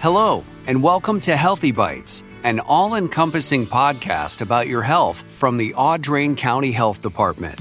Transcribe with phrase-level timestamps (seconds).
[0.00, 5.74] Hello, and welcome to Healthy Bytes, an all encompassing podcast about your health from the
[5.74, 7.60] Audrain County Health Department.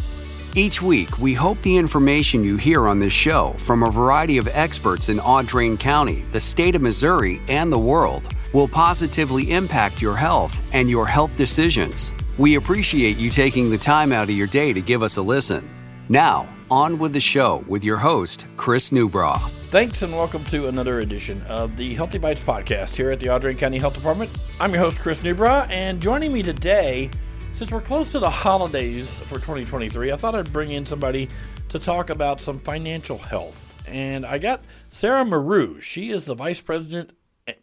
[0.55, 4.47] Each week, we hope the information you hear on this show from a variety of
[4.47, 10.15] experts in Audrain County, the state of Missouri, and the world will positively impact your
[10.15, 12.13] health and your health decisions.
[12.37, 15.69] We appreciate you taking the time out of your day to give us a listen.
[16.07, 19.58] Now, on with the show with your host, Chris Newbraw.
[19.71, 23.55] Thanks and welcome to another edition of the Healthy Bytes podcast here at the Audrain
[23.55, 24.31] County Health Department.
[24.59, 27.11] I'm your host, Chris Newbra, and joining me today,
[27.53, 31.29] since we're close to the holidays for 2023, I thought I'd bring in somebody
[31.69, 33.75] to talk about some financial health.
[33.85, 35.79] And I got Sarah Moreau.
[35.79, 37.11] She is the Vice President,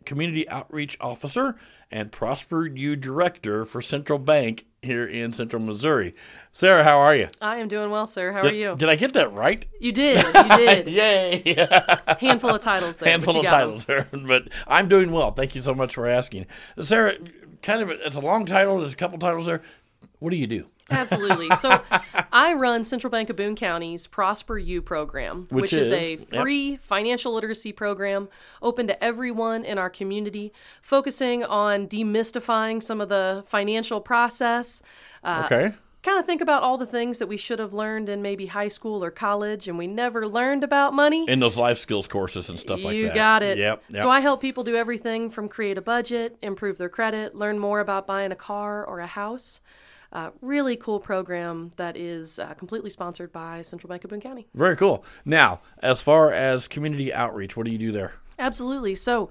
[0.05, 1.57] Community Outreach Officer,
[1.91, 6.15] and Prosper U Director for Central Bank here in Central Missouri.
[6.53, 7.29] Sarah, how are you?
[7.43, 8.33] I am doing well, sir.
[8.33, 8.77] How did, are you?
[8.77, 9.67] Did I get that right?
[9.79, 10.25] You did.
[10.25, 10.87] You did.
[10.89, 11.67] Yay!
[12.19, 13.11] Handful of titles there.
[13.11, 15.33] Handful of titles there, but I'm doing well.
[15.33, 16.47] Thank you so much for asking,
[16.81, 17.17] Sarah.
[17.63, 18.81] Kind of, it's a long title.
[18.81, 19.63] There's a couple titles there.
[20.19, 20.67] What do you do?
[20.91, 21.51] Absolutely.
[21.57, 21.81] So
[22.33, 26.17] I run Central Bank of Boone County's Prosper U program, which, which is, is, a
[26.17, 26.81] free yep.
[26.81, 28.29] financial literacy program
[28.63, 34.83] open to everyone in our community, focusing on demystifying some of the financial process.
[35.25, 35.75] Uh, okay.
[36.03, 38.69] Kind of think about all the things that we should have learned in maybe high
[38.69, 41.29] school or college and we never learned about money.
[41.29, 42.97] In those life skills courses and stuff like that.
[42.97, 43.59] You got it.
[43.59, 44.03] Yep, yep.
[44.03, 47.81] So I help people do everything from create a budget, improve their credit, learn more
[47.81, 49.61] about buying a car or a house.
[50.13, 54.47] Uh, really cool program that is uh, completely sponsored by Central Bank of Boone County.
[54.55, 55.05] Very cool.
[55.25, 58.15] Now, as far as community outreach, what do you do there?
[58.39, 58.95] Absolutely.
[58.95, 59.31] So,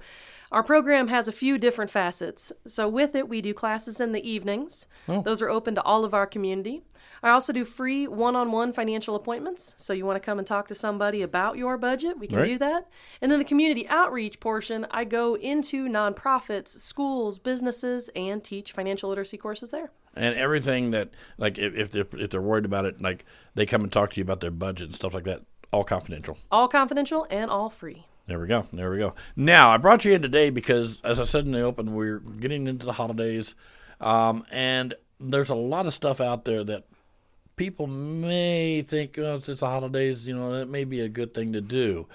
[0.52, 2.52] our program has a few different facets.
[2.66, 4.86] So, with it, we do classes in the evenings.
[5.08, 5.22] Oh.
[5.22, 6.82] Those are open to all of our community.
[7.22, 9.74] I also do free one on one financial appointments.
[9.78, 12.46] So, you want to come and talk to somebody about your budget, we can right.
[12.46, 12.88] do that.
[13.20, 19.08] And then the community outreach portion, I go into nonprofits, schools, businesses, and teach financial
[19.08, 23.00] literacy courses there and everything that like if, if they're if they're worried about it
[23.00, 25.84] like they come and talk to you about their budget and stuff like that all
[25.84, 26.38] confidential.
[26.50, 28.06] All confidential and all free.
[28.26, 28.66] There we go.
[28.72, 29.14] There we go.
[29.36, 32.66] Now i brought you in today because as i said in the open we're getting
[32.66, 33.54] into the holidays
[34.00, 36.84] um, and there's a lot of stuff out there that
[37.56, 41.52] people may think oh, it's the holidays you know it may be a good thing
[41.52, 42.06] to do.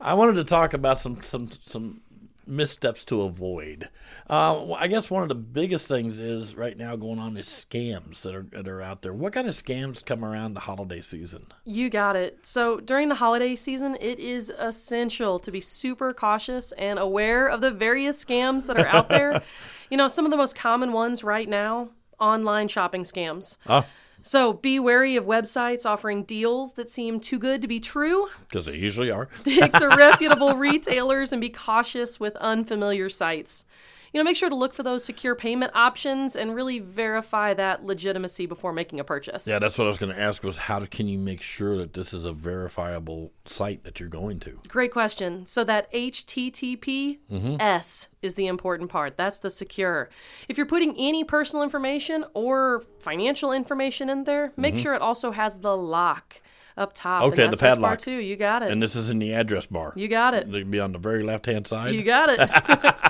[0.00, 2.00] I wanted to talk about some some some
[2.46, 3.88] missteps to avoid.
[4.28, 8.22] Uh, I guess one of the biggest things is right now going on is scams
[8.22, 9.12] that are that are out there.
[9.12, 11.42] What kind of scams come around the holiday season?
[11.64, 12.46] You got it.
[12.46, 17.60] So during the holiday season, it is essential to be super cautious and aware of
[17.60, 19.42] the various scams that are out there.
[19.90, 23.56] you know, some of the most common ones right now: online shopping scams.
[23.66, 23.84] Oh.
[24.22, 28.28] So be wary of websites offering deals that seem too good to be true.
[28.48, 29.28] Because they usually are.
[29.40, 33.64] Stick to reputable retailers and be cautious with unfamiliar sites
[34.12, 37.84] you know, make sure to look for those secure payment options and really verify that
[37.84, 39.46] legitimacy before making a purchase.
[39.46, 41.94] Yeah, that's what I was going to ask was how can you make sure that
[41.94, 44.58] this is a verifiable site that you're going to?
[44.68, 45.46] Great question.
[45.46, 48.12] So that HTTPS mm-hmm.
[48.22, 49.16] is the important part.
[49.16, 50.10] That's the secure.
[50.48, 54.82] If you're putting any personal information or financial information in there, make mm-hmm.
[54.82, 56.40] sure it also has the lock
[56.76, 57.22] up top.
[57.24, 58.12] Okay, the padlock too.
[58.12, 58.70] You got it.
[58.70, 59.92] And this is in the address bar.
[59.94, 60.48] You got it.
[60.48, 61.94] It'd be on the very left hand side.
[61.94, 62.40] You got it.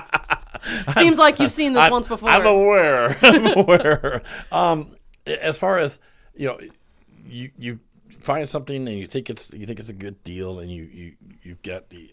[0.93, 2.29] Seems like you've seen this I'm, once before.
[2.29, 3.17] I'm aware.
[3.21, 4.21] I'm aware.
[4.51, 4.95] um,
[5.25, 5.99] as far as
[6.35, 6.59] you know,
[7.25, 7.79] you you
[8.21, 11.15] find something and you think it's you think it's a good deal, and you you
[11.43, 12.11] you get the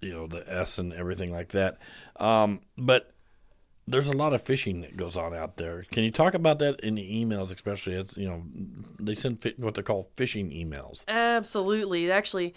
[0.00, 1.78] you know the S and everything like that.
[2.16, 3.14] Um, but
[3.86, 5.84] there's a lot of phishing that goes on out there.
[5.90, 7.94] Can you talk about that in the emails, especially?
[7.94, 8.42] It's, you know,
[9.00, 11.04] they send what they call phishing emails.
[11.08, 12.54] Absolutely, actually.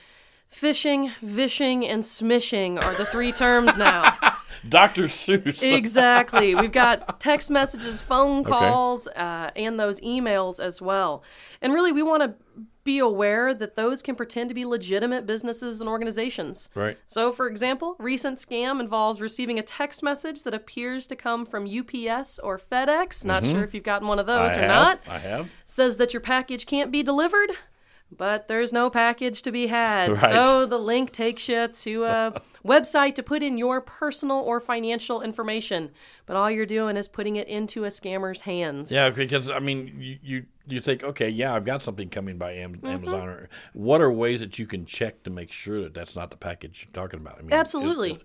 [0.51, 4.15] Phishing, vishing, and smishing are the three terms now.
[4.67, 5.03] Dr.
[5.03, 5.61] Seuss.
[5.77, 6.55] exactly.
[6.55, 9.19] We've got text messages, phone calls, okay.
[9.19, 11.23] uh, and those emails as well.
[11.61, 15.79] And really, we want to be aware that those can pretend to be legitimate businesses
[15.79, 16.69] and organizations.
[16.75, 16.97] Right.
[17.07, 21.63] So, for example, recent scam involves receiving a text message that appears to come from
[21.63, 23.25] UPS or FedEx.
[23.25, 23.51] Not mm-hmm.
[23.51, 24.67] sure if you've gotten one of those I or have.
[24.67, 25.01] not.
[25.07, 25.53] I have.
[25.65, 27.51] Says that your package can't be delivered
[28.11, 30.11] but there's no package to be had.
[30.23, 30.31] Right.
[30.31, 35.21] So the link takes you to a website to put in your personal or financial
[35.21, 35.91] information.
[36.25, 38.91] But all you're doing is putting it into a scammer's hands.
[38.91, 42.53] Yeah, because I mean, you you, you think, okay, yeah, I've got something coming by
[42.53, 42.85] Am- mm-hmm.
[42.85, 43.27] Amazon.
[43.27, 46.37] Or what are ways that you can check to make sure that that's not the
[46.37, 47.39] package you're talking about?
[47.39, 48.19] I mean, Absolutely.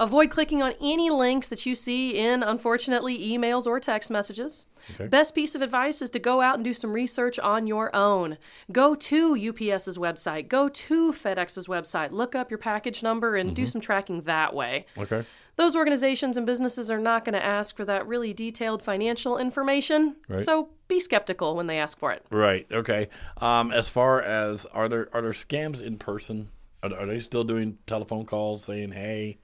[0.00, 4.64] Avoid clicking on any links that you see in, unfortunately, emails or text messages.
[4.94, 5.06] Okay.
[5.08, 8.38] Best piece of advice is to go out and do some research on your own.
[8.72, 13.54] Go to UPS's website, go to FedEx's website, look up your package number, and Mm-hmm.
[13.56, 14.86] do some tracking that way.
[14.96, 15.24] Okay.
[15.56, 20.16] Those organizations and businesses are not going to ask for that really detailed financial information,
[20.28, 20.40] Right.
[20.40, 22.24] so be skeptical when they ask for it.
[22.30, 22.66] Right.
[22.72, 23.08] Okay.
[23.38, 26.48] Um, as far as are there are there scams in person?
[26.82, 29.38] Are, are they still doing telephone calls saying, "Hey,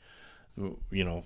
[0.56, 1.24] you know,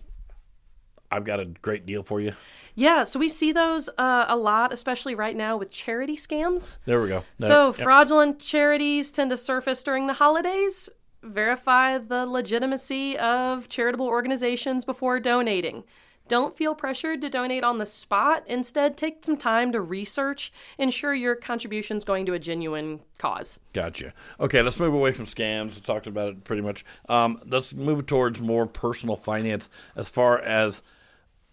[1.11, 2.35] I've got a great deal for you"?
[2.75, 6.79] Yeah, so we see those uh, a lot, especially right now with charity scams.
[6.87, 7.25] There we go.
[7.39, 7.75] So, Yep.
[7.77, 10.89] fraudulent charities tend to surface during the holidays.
[11.23, 15.85] Verify the legitimacy of charitable organizations before donating.
[16.31, 18.45] Don't feel pressured to donate on the spot.
[18.47, 23.59] Instead, take some time to research, ensure your contribution is going to a genuine cause.
[23.73, 24.15] Gotcha.
[24.39, 25.75] Okay, let's move away from scams.
[25.75, 26.85] We talked about it pretty much.
[27.09, 29.71] Um, let's move towards more personal finance.
[29.97, 30.83] As far as,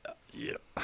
[0.07, 0.57] uh, yeah,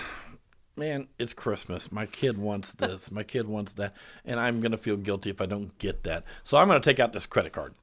[0.76, 1.92] man, it's Christmas.
[1.92, 3.12] My kid wants this.
[3.12, 3.96] My kid wants that,
[4.26, 6.26] and I'm gonna feel guilty if I don't get that.
[6.44, 7.76] So I'm gonna take out this credit card,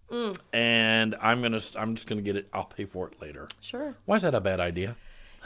[0.53, 2.49] and I'm gonna I'm just gonna get it.
[2.53, 3.47] I'll pay for it later.
[3.61, 3.95] Sure.
[4.07, 4.97] Why is that a bad idea?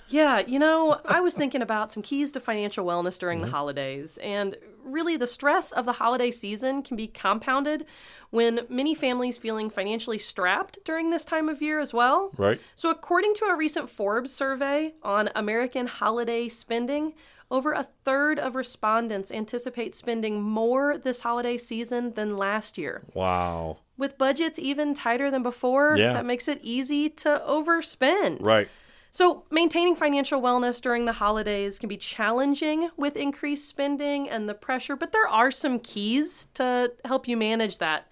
[0.08, 3.54] Yeah, you know, I was thinking about some keys to financial wellness during the mm-hmm.
[3.54, 4.18] holidays.
[4.18, 7.86] And really, the stress of the holiday season can be compounded
[8.30, 12.32] when many families feeling financially strapped during this time of year as well.
[12.36, 12.60] Right.
[12.76, 17.14] So, according to a recent Forbes survey on American holiday spending,
[17.50, 23.02] over a third of respondents anticipate spending more this holiday season than last year.
[23.14, 23.78] Wow.
[23.96, 26.14] With budgets even tighter than before, Yeah.
[26.14, 28.38] that makes it easy to overspend.
[28.44, 28.68] Right.
[29.14, 34.54] So, maintaining financial wellness during the holidays can be challenging with increased spending and the
[34.54, 38.08] pressure, but there are some keys to help you manage that.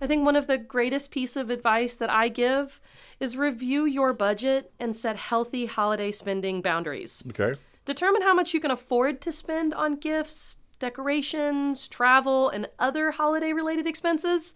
[0.00, 2.80] I think one of the greatest piece of advice that I give
[3.18, 7.20] is review your budget and set healthy holiday spending boundaries.
[7.30, 7.58] Okay.
[7.84, 13.52] Determine how much you can afford to spend on gifts, decorations, travel, and other holiday
[13.52, 14.54] related expenses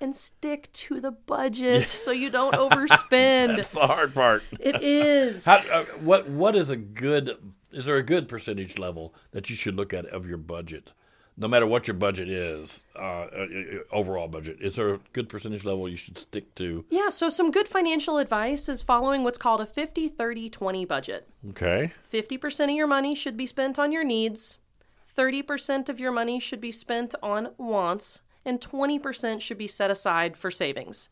[0.00, 3.56] and stick to the budget so you don't overspend.
[3.56, 4.42] That's the hard part.
[4.60, 5.44] it is.
[5.44, 7.36] How, uh, what what is a good?
[7.70, 10.92] Is there a good percentage level that you should look at of your budget,
[11.36, 13.46] no matter what your budget is, uh, uh,
[13.92, 14.56] overall budget?
[14.60, 16.86] Is there a good percentage level you should stick to?
[16.88, 21.28] Yeah, so some good financial advice is following what's called a 50 30 20 budget.
[21.50, 21.92] Okay.
[22.10, 24.56] 50% of your money should be spent on your needs,
[25.14, 30.36] 30% of your money should be spent on wants, and 20% should be set aside
[30.36, 31.10] for savings.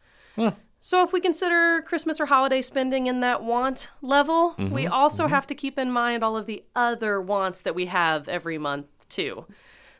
[0.80, 5.46] So, if we consider Christmas or holiday spending in that want level, we also have
[5.48, 9.46] to keep in mind all of the other wants that we have every month, too.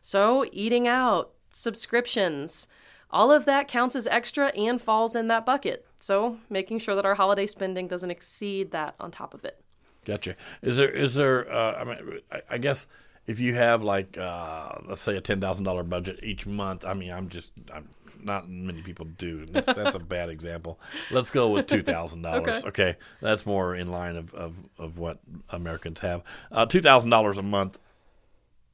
[0.01, 2.69] So, eating out, subscriptions,
[3.11, 5.87] all of that counts as extra and falls in that bucket.
[5.99, 9.61] So, making sure that our holiday spending doesn't exceed that on top of it.
[10.05, 10.37] Gotcha.
[10.63, 11.51] Is there is there?
[11.53, 12.87] Uh, I mean, I, I guess
[13.27, 16.85] if you have like uh, let's say a ten thousand dollar budget each month.
[16.85, 17.89] I mean, I'm just I'm,
[18.23, 19.47] not many people do.
[19.47, 20.81] That's, that's a bad example.
[21.11, 22.65] Let's go with two thousand dollars.
[22.65, 22.69] Okay.
[22.69, 25.21] Okay, that's more in line of of, of what
[25.51, 26.23] Americans have.
[26.51, 27.79] Uh, two thousand dollars a month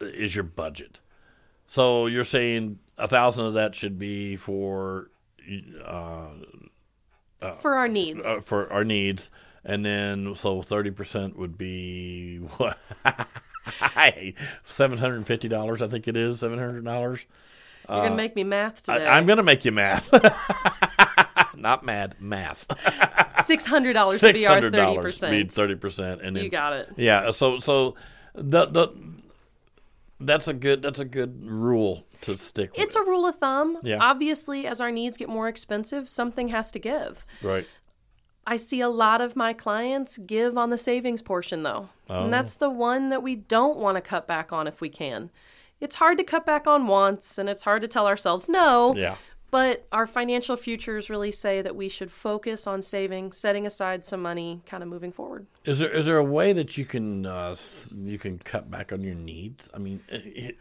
[0.00, 1.00] is your budget.
[1.66, 5.10] So you're saying a thousand of that should be for
[5.84, 6.30] uh,
[7.58, 8.26] For our needs.
[8.26, 9.30] uh, for our needs,
[9.64, 12.78] and then so thirty percent would be what?
[14.64, 16.40] Seven hundred and fifty dollars, I think it is.
[16.40, 17.24] Seven hundred dollars.
[17.88, 19.04] You're going to uh, make me math today.
[19.06, 20.12] I'm gonna make you math.
[21.56, 22.66] Not mad, math.
[23.44, 25.52] Six hundred dollars to Six be our hundred thirty dollars, be percent.
[25.52, 26.90] thirty percent, and then You got it.
[26.96, 27.30] yeah.
[27.32, 27.94] So so
[28.34, 28.88] the the
[30.20, 32.80] that's a good that's a good rule to stick with.
[32.80, 33.78] It's a rule of thumb.
[33.82, 33.98] Yeah.
[34.00, 37.26] Obviously, as our needs get more expensive, something has to give.
[37.42, 37.66] right.
[38.46, 41.88] I see a lot of my clients give on the savings portion, though.
[42.10, 42.24] Oh.
[42.24, 45.30] And that's the one that we don't want to cut back on if we can.
[45.80, 48.94] It's hard to cut back on wants, and it's hard to tell ourselves no.
[48.96, 49.16] Yeah.
[49.52, 54.22] But our financial futures really say that we should focus on saving, setting aside some
[54.22, 55.46] money, kind of moving forward.
[55.66, 57.54] Is there is there a way that you can uh,
[57.94, 59.68] you can cut back on your needs?
[59.74, 60.58] I mean, it, it,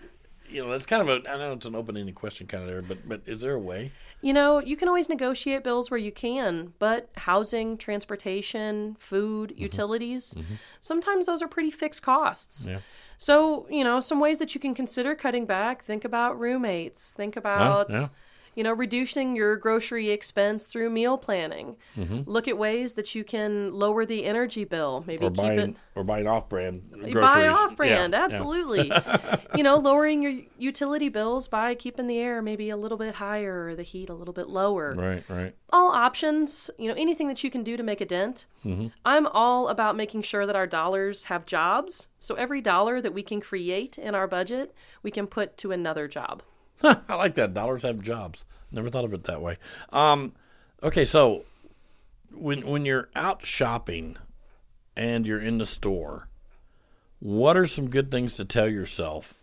[0.52, 2.70] you know, that's kind of a I know it's an open ended question kind of
[2.70, 3.92] there, but but is there a way?
[4.22, 9.64] You know, you can always negotiate bills where you can, but housing, transportation, food, Mm-hmm.
[9.64, 10.36] utilities,
[10.80, 12.66] sometimes those are pretty fixed costs.
[12.68, 12.80] Yeah.
[13.18, 17.36] So, you know, some ways that you can consider cutting back think about roommates, think
[17.36, 18.08] about, yeah.
[18.56, 21.78] You know, reducing your grocery expense through meal planning.
[21.98, 22.30] Mm-hmm.
[22.30, 25.04] Look at ways that you can lower the energy bill.
[25.08, 27.14] Maybe Or keep buying it or buying off brand groceries.
[27.16, 28.14] buy off brand.
[28.14, 28.26] Yeah, yeah.
[28.26, 28.92] absolutely.
[29.56, 33.68] you know, lowering your utility bills by keeping the air maybe a little bit higher
[33.68, 34.96] or the heat a little bit lower.
[34.96, 35.56] Right, right.
[35.72, 38.48] All options, you know, anything that you can do to make a dent.
[38.66, 38.88] Mm-hmm.
[39.06, 42.08] I'm all about making sure that our dollars have jobs.
[42.20, 46.08] So every dollar that we can create in our budget, we can put to another
[46.08, 46.44] job.
[47.10, 47.54] I like that.
[47.54, 48.46] Dollars have jobs.
[48.72, 49.58] Never thought of it that way.
[49.92, 50.34] Um,
[50.82, 51.44] okay, so
[52.34, 54.18] when when you're out shopping
[54.96, 56.28] and you're in the store,
[57.20, 59.34] what are some good things to tell yourself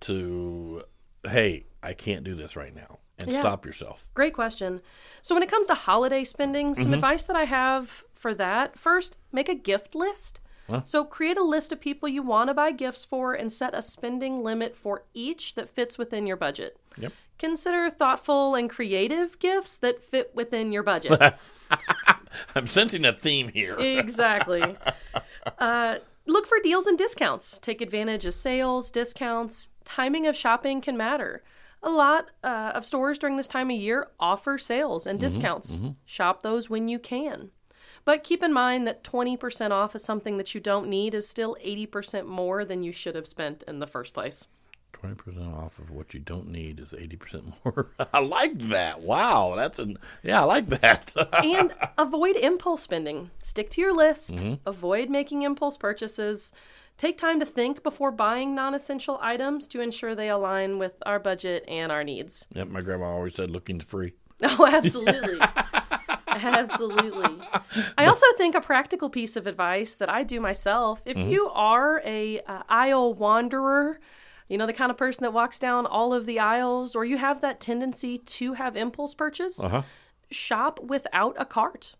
[0.00, 0.82] to
[1.28, 3.40] hey, I can't do this right now and Yeah.
[3.40, 4.06] stop yourself?
[4.14, 4.80] Great question.
[5.22, 9.16] So, when it comes to holiday spending, some advice that I have for that first,
[9.32, 10.40] make a gift list.
[10.84, 13.82] So, create a list of people you want to buy gifts for and set a
[13.82, 16.76] spending limit for each that fits within your budget.
[16.98, 17.12] Yep.
[17.38, 21.20] Consider thoughtful and creative gifts that fit within your budget.
[22.54, 23.76] I'm sensing a theme here.
[23.78, 24.76] exactly.
[25.58, 27.58] Uh, look for deals and discounts.
[27.58, 29.68] Take advantage of sales, discounts.
[29.84, 31.42] Timing of shopping can matter.
[31.82, 35.78] A lot uh, of stores during this time of year offer sales and discounts.
[36.04, 37.50] Shop those when you can.
[38.06, 41.56] But keep in mind that 20% off of something that you don't need is still
[41.62, 44.46] 80% more than you should have spent in the first place.
[44.92, 47.90] Twenty percent off of what you don't need is eighty percent more.
[48.14, 49.02] I like that.
[49.02, 51.12] Wow, that's an yeah, I like that.
[51.44, 53.30] and avoid impulse spending.
[53.42, 54.34] Stick to your list.
[54.36, 54.54] Mm-hmm.
[54.64, 56.50] Avoid making impulse purchases.
[56.96, 61.18] Take time to think before buying non essential items to ensure they align with our
[61.18, 62.46] budget and our needs.
[62.54, 64.14] yep, my grandma always said looking's free.
[64.42, 65.38] Oh, absolutely.
[66.42, 67.42] Absolutely.
[67.98, 72.00] I also think a practical piece of advice that I do myself if you are
[72.04, 73.98] a uh, aisle wanderer,
[74.48, 77.18] you know, the kind of person that walks down all of the aisles, or you
[77.18, 79.82] have that tendency to have impulse purchase, Uh huh.
[80.30, 81.96] shop without a cart.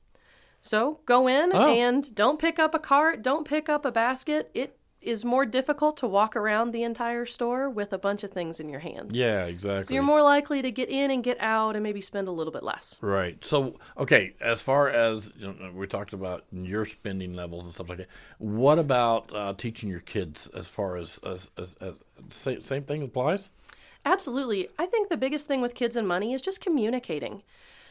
[0.60, 1.68] So go in Oh.
[1.74, 4.50] and don't pick up a cart, don't pick up a basket.
[4.54, 8.58] It is more difficult to walk around the entire store with a bunch of things
[8.58, 9.16] in your hands.
[9.16, 9.82] Yeah, exactly.
[9.84, 12.52] So you're more likely to get in and get out and maybe spend a little
[12.52, 12.98] bit less.
[13.00, 13.42] Right.
[13.44, 17.88] So, okay, as far as you know, we talked about your spending levels and stuff
[17.88, 21.94] like that, what about uh, teaching your kids as far as, as, as, as
[22.30, 23.50] same, same thing applies?
[24.04, 24.68] Absolutely.
[24.78, 27.42] I think the biggest thing with kids and money is just communicating.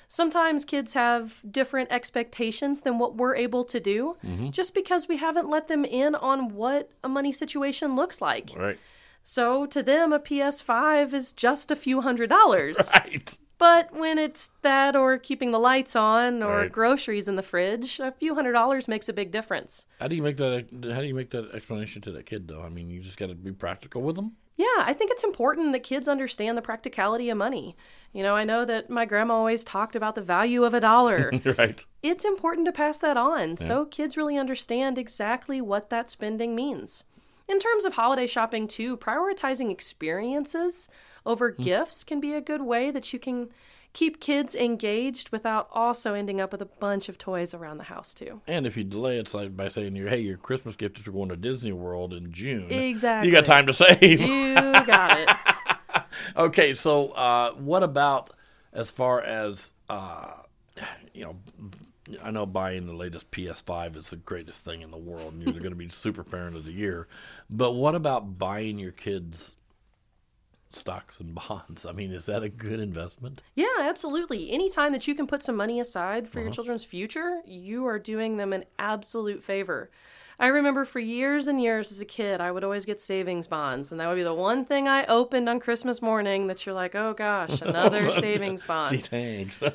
[0.07, 4.49] Sometimes kids have different expectations than what we're able to do mm-hmm.
[4.49, 8.51] just because we haven't let them in on what a money situation looks like.
[8.55, 8.77] Right.
[9.23, 12.91] So to them, a PS5 is just a few hundred dollars.
[13.05, 13.39] Right.
[13.57, 16.71] But when it's that or keeping the lights on or Right.
[16.71, 19.85] groceries in the fridge, a few hundred dollars makes a big difference.
[19.99, 20.67] How do you make that?
[20.93, 22.61] How do you make that explanation to that kid, though?
[22.61, 24.33] I mean, you just got to be practical with them.
[24.57, 27.75] Yeah, I think it's important that kids understand the practicality of money.
[28.13, 31.29] You know, I know that my grandma always talked about the value of a dollar.
[31.57, 31.85] right.
[32.01, 37.03] it's important to pass that on so kids really understand exactly what that spending means.
[37.49, 40.89] In terms of holiday shopping, too, prioritizing experiences
[41.25, 43.49] over gifts can be a good way that you can
[43.93, 48.13] keep kids engaged without also ending up with a bunch of toys around the house,
[48.13, 48.41] too.
[48.45, 51.29] And if you delay it like by saying, "Hey, your Christmas gift is we're going
[51.29, 53.29] to Disney World in June," Exactly.
[53.29, 54.19] you got time to save.
[54.21, 54.55] You
[54.85, 55.29] got it.
[56.37, 58.31] Okay, so uh, what about
[58.73, 60.31] as far as uh,
[61.13, 61.35] you know?
[62.23, 65.53] I know buying the latest PS5 is the greatest thing in the world, and you're
[65.53, 67.07] going to be super parent of the year.
[67.49, 69.55] But what about buying your kids
[70.75, 71.85] stocks and bonds?
[71.85, 73.41] I mean, is that a good investment?
[73.55, 74.51] Yeah, absolutely.
[74.51, 76.55] Anytime that you can put some money aside for your uh-huh.
[76.55, 79.89] children's future, you are doing them an absolute favor.
[80.39, 83.91] I remember for years and years as a kid, I would always get savings bonds,
[83.91, 86.93] and that would be the one thing I opened on Christmas morning that you're like,
[86.95, 89.03] oh gosh, another savings Gee, bond.
[89.05, 89.61] thanks.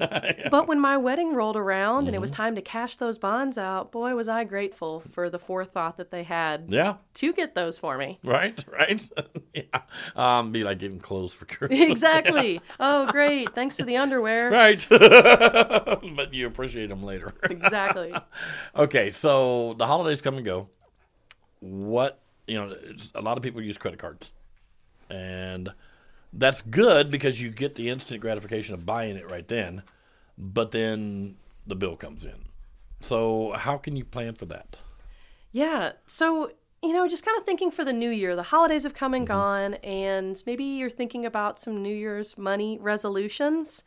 [0.50, 3.92] But when my wedding rolled around and it was time to cash those bonds out,
[3.92, 7.96] boy, was I grateful for the forethought that they had yeah, to get those for
[7.96, 8.18] me.
[8.24, 9.00] right, right.
[9.54, 9.62] yeah,
[10.16, 11.80] um, be like getting clothes for Christmas.
[11.88, 12.60] Exactly.
[12.78, 13.54] Oh, great.
[13.54, 14.50] Thanks for the underwear.
[14.50, 17.32] Right, but you appreciate them later.
[17.44, 18.12] Exactly.
[18.74, 20.49] Okay, so the holidays come and go.
[21.60, 24.30] What you know, it's- a lot of people use credit cards,
[25.08, 25.72] and
[26.32, 29.82] that's good because you get the instant gratification of buying it right then.
[30.36, 31.36] But then
[31.66, 32.46] the bill comes in.
[33.00, 34.78] So how can you plan for that?
[35.52, 35.92] Yeah.
[36.06, 36.52] So,
[36.82, 39.26] you know, just kind of thinking for the new year, the holidays have come and
[39.26, 39.36] mm-hmm.
[39.36, 43.84] gone, and maybe you're thinking about some New Year's money resolutions.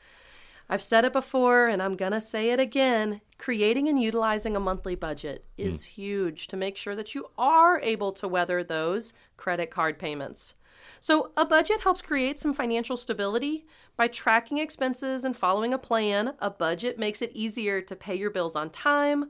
[0.70, 3.22] I've said it before, and I'm to say it again.
[3.44, 5.64] Creating and utilizing a monthly budget hmm.
[5.64, 10.56] is huge to make sure that you are able to weather those credit card payments.
[11.02, 13.66] So, a budget helps create some financial stability.
[13.98, 18.30] By tracking expenses and following a plan, a budget makes it easier to pay your
[18.30, 19.26] bills on time,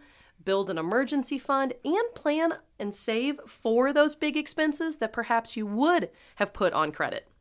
[0.45, 5.65] build an emergency fund, and plan and save for those big expenses that perhaps you
[5.65, 7.32] would have put on credit.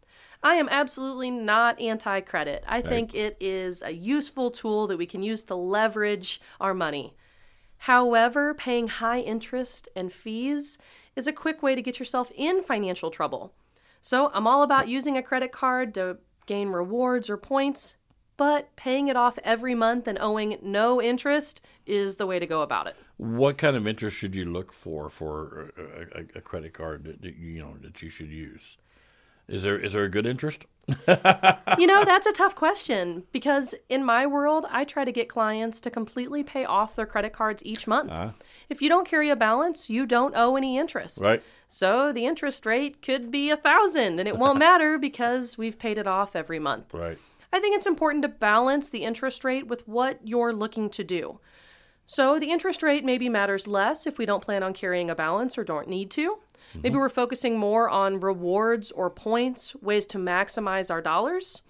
[0.42, 2.64] I am absolutely not anti credit.
[2.66, 7.14] I think it is a useful tool that we can use to leverage our money.
[7.78, 10.78] However, paying high interest and fees
[11.14, 13.52] is a quick way to get yourself in financial trouble.
[14.00, 17.96] So, I'm all about using a credit card to gain rewards or points,
[18.36, 22.62] but paying it off every month and owing no interest is the way to go
[22.62, 22.96] about it.
[23.16, 27.22] What kind of interest should you look for for a, a, a credit card that,
[27.22, 28.76] that you know that you should use?
[29.52, 30.64] Is there is there a good interest?
[31.78, 35.80] You know, that's a tough question because in my world, I try to get clients
[35.82, 38.10] to completely pay off their credit cards each month.
[38.12, 38.32] Ah.
[38.68, 41.18] If you don't carry a balance, you don't owe any interest.
[41.20, 41.42] Right.
[41.68, 45.98] So the interest rate could be a thousand and it won't matter because we've paid
[45.98, 46.94] it off every month.
[46.94, 47.18] Right.
[47.52, 51.40] I think it's important to balance the interest rate with what you're looking to do.
[52.06, 55.58] So the interest rate maybe matters less if we don't plan on carrying a balance
[55.58, 56.38] or don't need to.
[56.82, 61.62] Maybe we're focusing more on rewards or points, ways to maximize our dollars.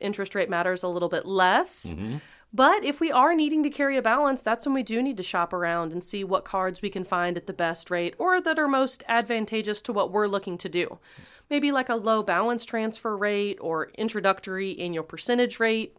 [0.00, 1.94] Interest rate matters a little bit less.
[2.52, 5.22] But if we are needing to carry a balance, that's when we do need to
[5.22, 8.58] shop around and see what cards we can find at the best rate or that
[8.58, 10.98] are most advantageous to what we're looking to do.
[11.50, 15.94] Maybe like a low balance transfer rate or introductory annual percentage rate.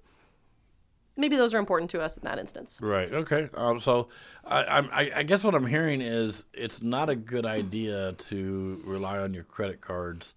[1.19, 2.77] Maybe those are important to us in that instance.
[2.81, 3.13] Right.
[3.13, 3.49] Okay.
[3.53, 4.07] Um, so,
[4.45, 9.19] I, I, I guess what I'm hearing is it's not a good idea to rely
[9.19, 10.33] on your credit cards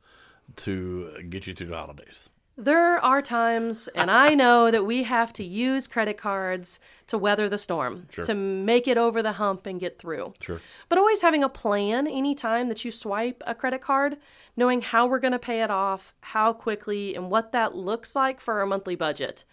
[0.57, 2.29] to get you through the holidays.
[2.59, 7.49] There are times, and I know that we have to use credit cards to weather
[7.49, 8.25] the storm, Sure.
[8.25, 10.35] to make it over the hump and get through.
[10.41, 10.61] Sure.
[10.91, 14.19] But always having a plan anytime that you swipe a credit card,
[14.55, 18.39] knowing how we're going to pay it off, how quickly, and what that looks like
[18.41, 19.45] for our monthly budget.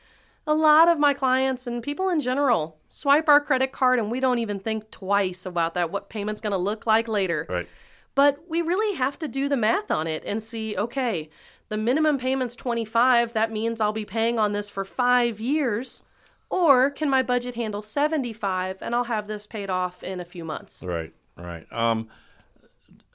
[0.50, 4.20] A lot of my clients and people in general swipe our credit card and we
[4.20, 7.46] don't even think twice about that, what payment's going to look like later.
[7.48, 7.68] Right.
[8.16, 11.30] But we really have to do the math on it and see okay,
[11.68, 16.02] the minimum payment's 25, that means I'll be paying on this for 5 years,
[16.50, 20.44] or can my budget handle 75 and I'll have this paid off in a few
[20.44, 20.84] months?
[20.84, 21.14] Right.
[21.38, 21.72] Right.
[21.72, 22.10] Um,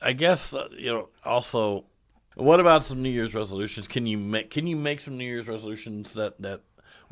[0.00, 1.08] I guess uh, you know.
[1.24, 1.84] Also,
[2.34, 3.88] what about some New Year's resolutions?
[3.88, 6.60] Can you make Can you make some New Year's resolutions that that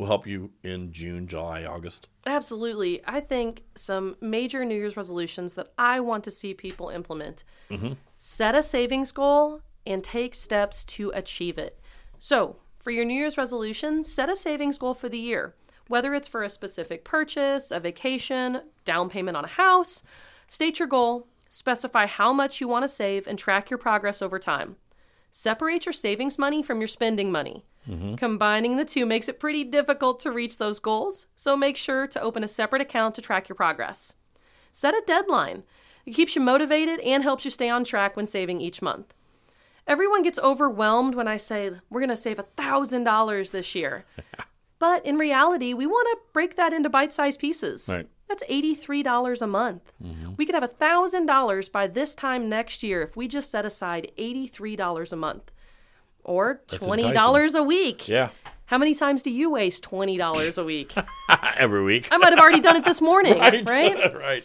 [0.03, 2.09] will help you in June, July, August?
[2.27, 3.01] Absolutely.
[3.07, 7.93] I think some major New Year's resolutions that I want to see people implement mm-hmm.
[8.17, 11.79] set a savings goal and take steps to achieve it.
[12.19, 15.55] So, for your New Year's resolution, set a savings goal for the year,
[15.87, 20.03] whether it's for a specific purchase, a vacation, down payment on a house.
[20.49, 24.41] State your goal, specify how much you want to save, and track your progress over
[24.41, 24.75] time.
[25.31, 27.65] Separate your savings money from your spending money.
[27.89, 28.15] Mm-hmm.
[28.15, 32.21] Combining the two makes it pretty difficult to reach those goals, so make sure to
[32.21, 34.15] open a separate account to track your progress.
[34.71, 35.65] Set a deadline.
[36.07, 39.15] It keeps you motivated and helps you stay on track when saving each month.
[39.87, 44.05] Everyone gets overwhelmed when I say we're going to save $1,000 this year.
[44.79, 47.91] but in reality, we want to break that into bite sized pieces.
[47.93, 48.09] Right.
[48.29, 49.93] That's $83 a month.
[50.03, 50.35] Mm-hmm.
[50.37, 55.13] We could have $1,000 by this time next year if we just set aside $83
[55.13, 55.51] a month
[56.25, 58.09] or $20 a week.
[58.09, 58.31] Yeah.
[58.67, 60.95] How many times do you waste $20 a week?
[61.57, 62.09] Every week.
[62.11, 63.69] I might have already done it this morning, right.
[63.69, 64.15] right?
[64.19, 64.45] right.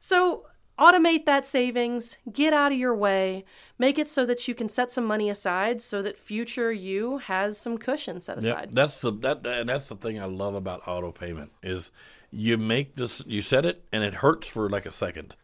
[0.00, 0.46] So
[0.78, 3.44] automate that savings, get out of your way,
[3.78, 7.58] make it so that you can set some money aside so that future you has
[7.58, 8.70] some cushion set Yeah, aside.
[8.72, 11.90] that's the that and that's the thing I love about auto payment is
[12.30, 15.36] you make this you set it and it hurts for like a second.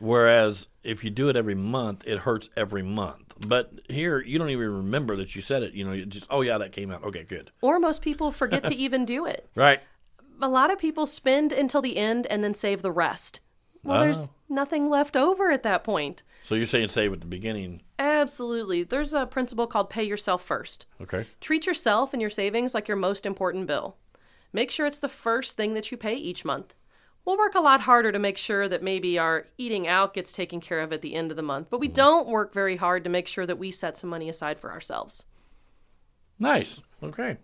[0.00, 3.34] Whereas if you do it every month, it hurts every month.
[3.46, 5.72] But here you don't even remember that you said it.
[5.74, 7.04] You know, you just oh yeah, that came out.
[7.04, 7.50] Okay, good.
[7.60, 9.48] Or most people forget to even do it.
[9.54, 9.80] Right.
[10.42, 13.40] A lot of people spend until the end and then save the rest.
[13.84, 14.32] Well, there's Oh.
[14.48, 16.22] nothing left over at that point.
[16.42, 17.82] So you're saying save at the beginning.
[17.98, 18.82] Absolutely.
[18.82, 20.86] There's a principle called pay yourself first.
[21.00, 21.26] Okay.
[21.40, 23.96] Treat yourself and your savings like your most important bill.
[24.52, 26.74] Make sure it's the first thing that you pay each month.
[27.24, 30.60] We'll work a lot harder to make sure that maybe our eating out gets taken
[30.60, 33.10] care of at the end of the month, but we don't work very hard to
[33.10, 35.26] make sure that we set some money aside for ourselves.
[36.38, 36.82] Nice.
[37.02, 37.36] Okay.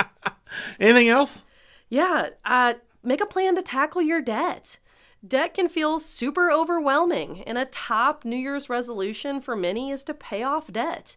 [0.80, 1.42] Anything else?
[1.88, 4.78] Yeah, uh, make a plan to tackle your debt.
[5.26, 10.14] Debt can feel super overwhelming, and a top New Year's resolution for many is to
[10.14, 11.16] pay off debt.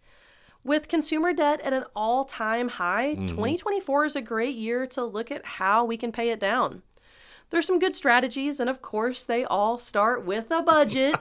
[0.64, 5.32] With consumer debt at an all time high, 2024 is a great year to look
[5.32, 6.82] at how we can pay it down.
[7.52, 11.16] There's some good strategies, and of course, they all start with a budget.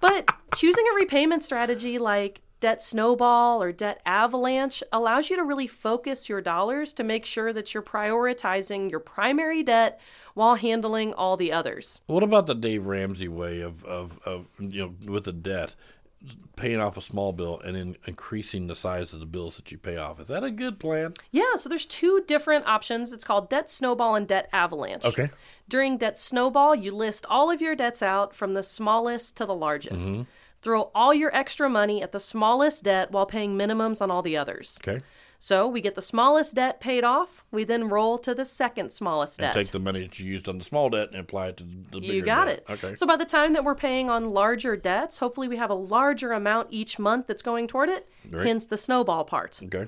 [0.00, 5.66] but choosing a repayment strategy like Debt Snowball or Debt Avalanche allows you to really
[5.66, 10.00] focus your dollars to make sure that you're prioritizing your primary debt
[10.34, 12.00] while handling all the others.
[12.06, 15.74] What about the Dave Ramsey way of, of, of you know, with the debt?
[16.56, 19.78] Paying off a small bill and then increasing the size of the bills that you
[19.78, 20.20] pay off.
[20.20, 21.14] Is that a good plan?
[21.30, 23.12] Yeah, so there's two different options.
[23.12, 25.04] It's called debt snowball and debt avalanche.
[25.04, 25.30] Okay.
[25.68, 29.54] During debt snowball, you list all of your debts out from the smallest to the
[29.54, 30.12] largest.
[30.12, 30.22] Mm-hmm.
[30.62, 34.36] Throw all your extra money at the smallest debt while paying minimums on all the
[34.36, 34.78] others.
[34.86, 35.02] Okay.
[35.44, 37.44] So we get the smallest debt paid off.
[37.50, 39.54] We then roll to the second smallest And debt.
[39.62, 42.00] take the money that you used on the small debt and apply it to the
[42.00, 42.14] bigger debt.
[42.14, 42.64] you got debt.
[42.66, 42.72] it.
[42.72, 42.94] Okay.
[42.94, 46.32] So by the time that we're paying on larger debts, hopefully we have a larger
[46.32, 48.08] amount each month that's going toward it.
[48.30, 48.46] Great.
[48.46, 49.60] Hence the snowball part.
[49.64, 49.86] okay.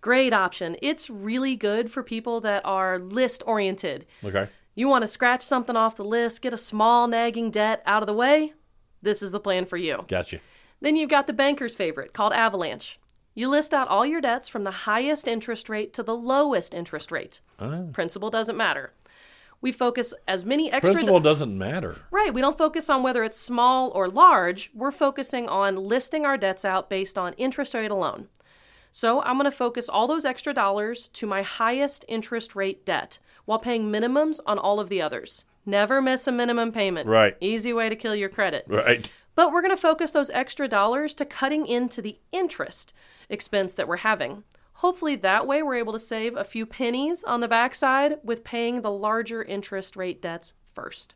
[0.00, 0.76] Great option.
[0.82, 4.06] It's really good for people that are list oriented.
[4.24, 4.48] Okay.
[4.74, 8.08] You want to scratch something off the list, get a small nagging debt out of
[8.08, 8.54] the way?
[9.02, 10.04] This is the plan for you.
[10.08, 10.40] Gotcha.
[10.80, 12.98] Then you've got the banker's favorite called Avalanche.
[13.36, 17.12] You list out all your debts from the highest interest rate to the lowest interest
[17.12, 17.42] rate.
[17.58, 17.90] Oh.
[17.92, 18.94] Principal doesn't matter.
[19.60, 21.96] We focus as many extra Principle doesn't matter.
[22.10, 24.70] Right, we don't focus on whether it's small or large.
[24.74, 28.28] We're focusing on listing our debts out based on interest rate alone.
[28.90, 33.18] So I'm going to focus all those extra dollars to my highest interest rate debt
[33.44, 35.44] while paying minimums on all of the others.
[35.66, 37.06] Never miss a minimum payment.
[37.06, 37.36] Right.
[37.40, 38.64] Easy way to kill your credit.
[38.66, 39.10] Right.
[39.36, 42.92] But we're going to focus those extra dollars to cutting into the interest
[43.28, 44.42] expense that we're having.
[44.80, 48.82] Hopefully, that way, we're able to save a few pennies on the backside with paying
[48.82, 51.14] the larger interest rate debts first.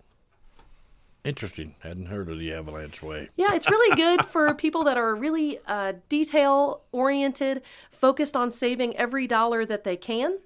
[1.24, 1.74] Interesting.
[1.80, 3.28] Hadn't heard of the avalanche way.
[3.36, 8.96] Yeah, it's really good for people that are really uh, detail oriented, focused on saving
[8.96, 10.38] every dollar that they can.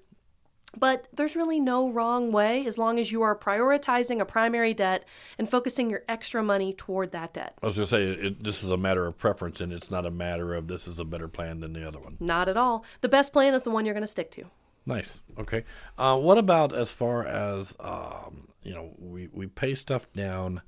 [0.77, 5.05] But there's really no wrong way as long as you are prioritizing a primary debt
[5.37, 7.57] and focusing your extra money toward that debt.
[7.61, 10.05] I was going to say it, this is a matter of preference, and it's not
[10.05, 12.17] a matter of this is a better plan than the other one.
[12.19, 12.83] Not at all.
[13.01, 14.45] The best plan is the one you're going to stick to.
[14.85, 15.21] Nice.
[15.39, 15.63] Okay.
[15.97, 20.61] Uh, what about as far as um, you know, we we pay stuff down,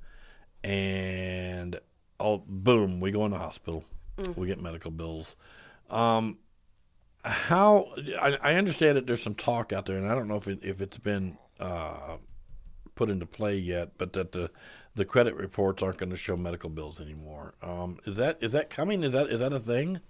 [0.64, 1.78] and
[2.18, 3.84] oh, boom, we go in the hospital,
[4.36, 5.36] we get medical bills.
[5.90, 6.38] Um,
[7.28, 10.48] how I, I understand that there's some talk out there, and I don't know if
[10.48, 12.16] it, if it's been uh,
[12.94, 14.50] put into play yet, but that the
[14.94, 17.54] the credit reports aren't going to show medical bills anymore.
[17.62, 19.04] Um, is that is that coming?
[19.04, 20.00] Is that is that a thing?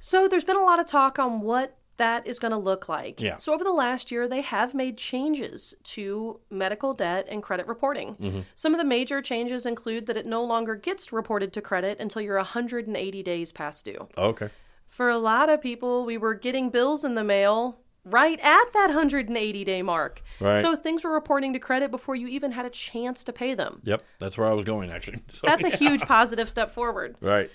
[0.00, 3.20] So there's been a lot of talk on what that is going to look like.
[3.20, 3.36] Yeah.
[3.36, 8.44] So over the last year, they have made changes to medical debt and credit reporting.
[8.54, 12.20] Some of the major changes include that it no longer gets reported to credit until
[12.20, 14.08] you're 180 days past due.
[14.18, 14.50] Okay.
[14.86, 18.86] For a lot of people, we were getting bills in the mail right at that
[18.86, 20.22] 180 day mark.
[20.40, 20.62] Right.
[20.62, 23.80] So things were reporting to credit before you even had a chance to pay them.
[23.84, 25.22] Yep, that's where I was going actually.
[25.32, 27.16] So, That's a huge positive step forward.
[27.20, 27.50] right.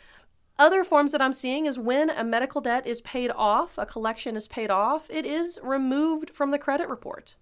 [0.60, 4.36] Other forms that I'm seeing is when a medical debt is paid off, a collection
[4.36, 7.36] is paid off, it is removed from the credit report.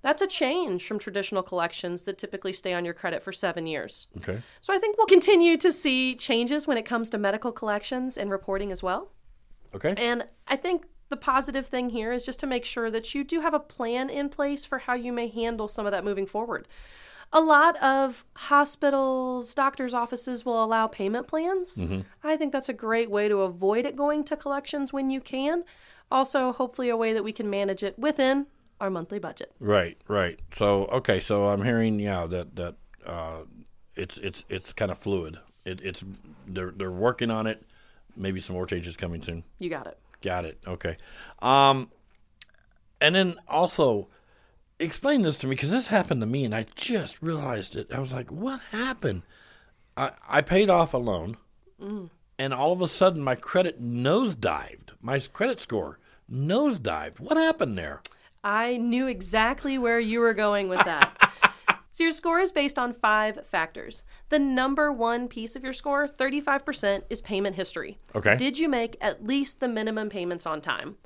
[0.00, 4.06] That's a change from traditional collections that typically stay on your credit for seven years.
[4.18, 4.40] Okay.
[4.60, 8.30] So I think we'll continue to see changes when it comes to medical collections and
[8.30, 9.10] reporting as well.
[9.74, 9.94] Okay.
[9.96, 13.40] And I think the positive thing here is just to make sure that you do
[13.40, 16.66] have a plan in place for how you may handle some of that moving forward.
[17.34, 21.82] A lot of hospitals, doctors' offices will allow payment plans.
[22.22, 25.64] I think that's a great way to avoid it going to collections when you can.
[26.10, 28.46] Also, hopefully, a way that we can manage it within
[28.82, 29.52] our monthly budget.
[29.60, 30.40] Right, right.
[30.52, 32.74] So okay, so I'm hearing yeah that that
[33.06, 33.42] uh,
[33.96, 35.38] it's it's it's kind of fluid.
[35.64, 36.04] It, it's
[36.46, 37.64] they're they're working on it.
[38.16, 39.44] Maybe some more changes coming soon.
[39.58, 39.98] You got it.
[40.20, 40.58] Got it.
[40.66, 40.96] Okay.
[41.40, 41.90] Um,
[43.00, 44.08] and then also
[44.78, 47.92] explain this to me because this happened to me and I just realized it.
[47.92, 49.22] I was like, what happened?
[49.96, 51.36] I I paid off a loan,
[52.38, 54.90] and all of a sudden my credit nosedived.
[55.00, 55.98] My credit score
[56.30, 57.20] nosedived.
[57.20, 58.00] What happened there?
[58.44, 61.16] I knew exactly where you were going with that.
[61.94, 64.02] so, your score is based on five factors.
[64.30, 67.98] The number one piece of your score, 35%, is payment history.
[68.16, 68.34] Okay.
[68.34, 70.96] Did you make at least the minimum payments on time?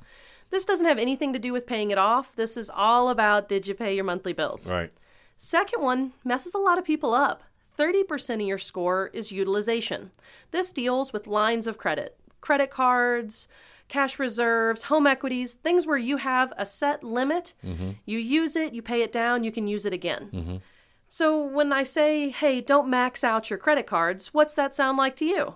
[0.49, 2.33] This doesn't have anything to do with paying it off.
[2.37, 4.71] This is all about did you pay your monthly bills?
[4.71, 4.89] Right.
[5.35, 7.43] Second one messes a lot of people up.
[7.77, 10.11] 30% of your score is utilization.
[10.51, 13.49] This deals with lines of credit, credit cards,
[13.89, 17.53] cash reserves, home equities, things where you have a set limit.
[17.63, 17.91] Mm-hmm.
[18.05, 20.61] You use it, you pay it down, you can use it again.
[21.09, 25.15] So when I say, hey, don't max out your credit cards, what's that sound like
[25.17, 25.55] to you?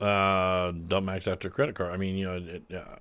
[0.00, 1.92] Uh, don't max out your credit card.
[1.92, 2.96] I mean, you know, it, uh,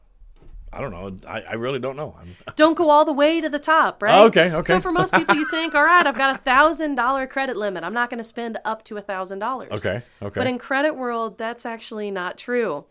[0.73, 1.17] I don't know.
[1.27, 2.15] I, I really don't know.
[2.19, 4.17] I'm, Don't go all the way to the top, right?
[4.17, 4.75] Oh, okay, okay.
[4.75, 7.83] So for most people, you think, all right, I've got a thousand dollar credit limit.
[7.83, 9.71] I'm not going to spend up to a thousand dollars.
[9.71, 10.39] Okay, okay.
[10.39, 12.85] But in credit world, that's actually not true.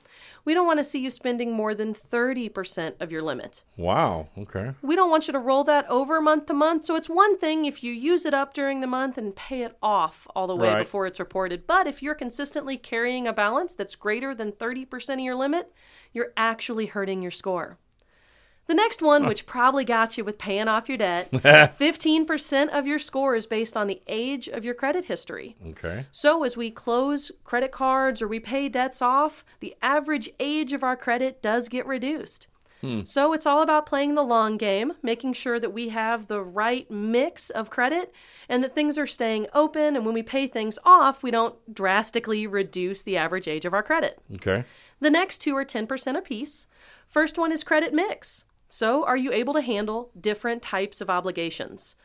[0.44, 3.62] We don't want to see you spending more than 30% of your limit.
[3.76, 4.28] wow.
[4.38, 4.72] Okay.
[4.82, 6.84] We don't want you to roll that over month to month.
[6.84, 9.76] So it's one thing if you use it up during the month and pay it
[9.82, 10.78] off all the way Right.
[10.78, 11.66] before it's reported.
[11.66, 15.72] But if you're consistently carrying a balance that's greater than 30% of your limit,
[16.12, 17.78] you're actually hurting your score.
[18.70, 23.00] The next one, which probably got you with paying off your debt, 15% of your
[23.00, 25.56] score is based on the age of your credit history.
[25.70, 26.06] Okay.
[26.12, 30.84] So, as we close credit cards or we pay debts off, the average age of
[30.84, 32.46] our credit does get reduced.
[32.80, 33.02] Hmm.
[33.02, 36.88] So, it's all about playing the long game, making sure that we have the right
[36.88, 38.14] mix of credit
[38.48, 39.96] and that things are staying open.
[39.96, 43.82] And when we pay things off, we don't drastically reduce the average age of our
[43.82, 44.20] credit.
[44.36, 44.64] Okay.
[45.00, 46.68] The next two are 10% apiece.
[47.08, 48.44] First one is credit mix.
[48.70, 51.96] So, are you able to handle different types of obligations?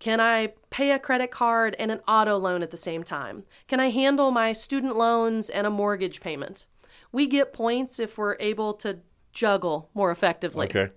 [0.00, 3.44] Can I pay a credit card and an auto loan at the same time?
[3.68, 6.66] Can I handle my student loans and a mortgage payment?
[7.12, 8.98] We get points if we're able to
[9.32, 10.66] juggle more effectively.
[10.66, 10.90] Okay.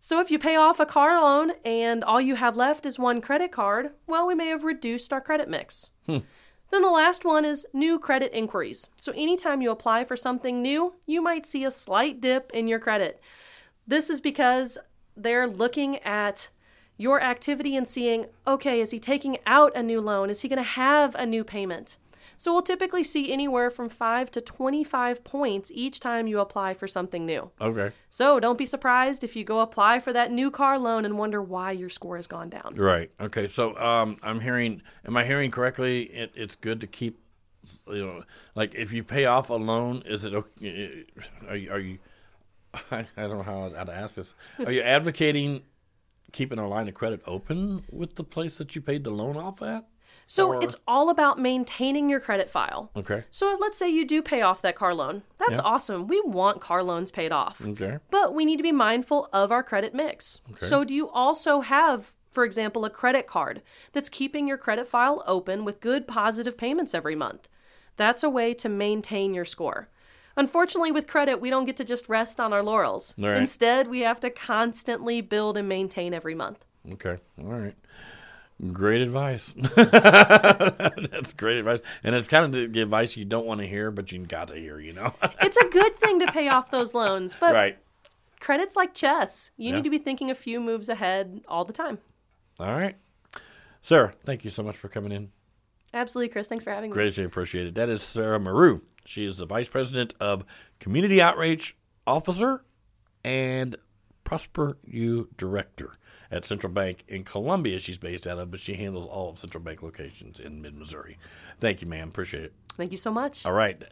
[0.00, 3.20] So if you pay off a car loan and all you have left is one
[3.20, 5.90] credit card, well, we may have reduced our credit mix.
[6.06, 6.18] Hmm.
[6.70, 8.88] Then the last one is new credit inquiries.
[8.96, 12.78] So anytime you apply for something new, you might see a slight dip in your
[12.78, 13.20] credit.
[13.86, 14.78] This is because
[15.16, 16.50] they're looking at
[16.96, 20.30] your activity and seeing, okay, is he taking out a new loan?
[20.30, 21.98] Is he going to have a new payment?
[22.36, 26.88] So we'll typically see anywhere from 5 to 25 points each time you apply for
[26.88, 27.50] something new.
[27.60, 27.92] Okay.
[28.10, 31.40] So don't be surprised if you go apply for that new car loan and wonder
[31.40, 32.74] why your score has gone down.
[32.74, 33.10] Right.
[33.20, 33.46] Okay.
[33.46, 34.82] So um, I'm hearing.
[35.04, 36.04] Am I hearing correctly?
[36.04, 37.20] It, it's good to keep.
[37.86, 38.24] You know,
[38.56, 41.04] like if you pay off a loan, is it okay?
[41.48, 41.70] Are you?
[41.70, 41.98] Are you
[42.74, 44.34] I, I don't know how, how to ask this.
[44.64, 45.62] Are you advocating
[46.32, 49.62] keeping a line of credit open with the place that you paid the loan off
[49.62, 49.86] at?
[50.26, 52.90] So Or- it's all about maintaining your credit file.
[52.96, 53.24] Okay.
[53.30, 55.22] So let's say you do pay off that car loan.
[55.38, 55.64] That's Yeah.
[55.64, 56.06] awesome.
[56.06, 57.60] We want car loans paid off.
[57.60, 57.98] Okay.
[58.10, 60.40] But we need to be mindful of our credit mix.
[60.52, 60.66] Okay.
[60.66, 63.60] So do you also have, for example, a credit card
[63.92, 67.48] that's keeping your credit file open with good positive payments every month?
[67.98, 69.90] That's a way to maintain your score.
[70.36, 73.14] Unfortunately, with credit, we don't get to just rest on our laurels.
[73.18, 73.36] Right.
[73.36, 76.64] Instead, we have to constantly build and maintain every month.
[76.92, 77.18] Okay.
[77.38, 77.74] All right.
[78.72, 79.54] Great advice.
[79.76, 84.12] That's great advice, and it's kind of the advice you don't want to hear, but
[84.12, 84.78] you got to hear.
[84.78, 85.14] You know.
[85.42, 87.76] It's a good thing to pay off those loans, but right.
[88.40, 89.50] credit's like chess.
[89.56, 89.76] You Yeah.
[89.76, 91.98] need to be thinking a few moves ahead all the time.
[92.60, 92.94] All right.
[93.82, 95.30] Sarah, thank you so much for coming in.
[95.92, 96.46] Absolutely, Chris.
[96.46, 96.94] Thanks for having me.
[96.94, 97.74] Greatly appreciated.
[97.74, 98.80] That is Sarah Moreau.
[99.04, 100.44] She is the Vice President of
[100.78, 102.64] Community Outreach Officer
[103.24, 103.76] and
[104.24, 105.92] Prosper U Director
[106.30, 107.78] at Central Bank in Columbia.
[107.78, 111.18] She's based out of, but she handles all of Central Bank locations in mid Missouri.
[111.60, 112.08] Thank you, ma'am.
[112.08, 112.52] Appreciate it.
[112.76, 113.44] Thank you so much.
[113.44, 113.82] All right.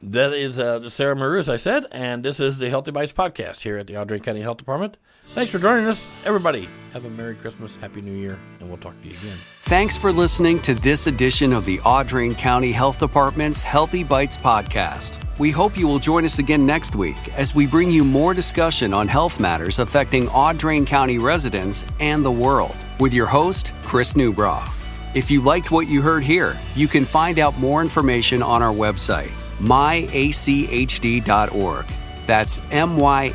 [0.00, 3.62] That is uh, Sarah Moreau, as I said, and this is the Healthy Bytes podcast
[3.62, 4.96] here at the Audrain County Health Department.
[5.34, 6.68] Thanks for joining us, everybody.
[6.92, 9.36] Have a Merry Christmas, Happy New Year, and we'll talk to you again.
[9.64, 15.22] Thanks for listening to this edition of the Audrain County Health Department's Healthy Bytes podcast.
[15.38, 18.94] We hope you will join us again next week as we bring you more discussion
[18.94, 24.68] on health matters affecting Audrain County residents and the world with your host, Chris Newbrough.
[25.14, 28.72] If you liked what you heard here, you can find out more information on our
[28.74, 30.26] website, myachd.org.
[32.26, 33.34] That's myachd.org.